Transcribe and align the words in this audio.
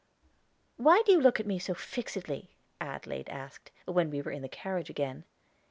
"Why 0.77 1.03
do 1.05 1.11
you 1.11 1.21
look 1.21 1.39
at 1.39 1.45
me 1.45 1.59
so 1.59 1.75
fixedly?" 1.75 2.55
Adelaide 2.79 3.29
asked, 3.29 3.69
when 3.85 4.09
we 4.09 4.19
were 4.23 4.31
in 4.31 4.41
the 4.41 4.49
carriage 4.49 4.89
again. 4.89 5.25